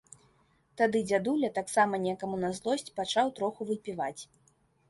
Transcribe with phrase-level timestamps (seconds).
[0.81, 4.19] Тады дзядуля, таксама некаму на злосць, пачаў троху выпіваць.